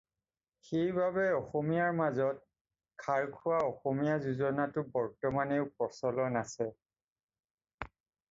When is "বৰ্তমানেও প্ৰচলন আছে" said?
4.95-6.69